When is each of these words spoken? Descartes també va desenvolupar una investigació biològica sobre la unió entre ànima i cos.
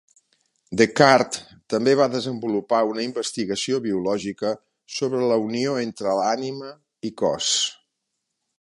Descartes 0.81 1.41
també 1.73 1.93
va 1.99 2.07
desenvolupar 2.13 2.79
una 2.93 3.03
investigació 3.09 3.81
biològica 3.85 4.55
sobre 4.97 5.21
la 5.33 5.37
unió 5.45 5.77
entre 5.83 6.17
ànima 6.31 6.73
i 7.11 7.13
cos. 7.25 7.53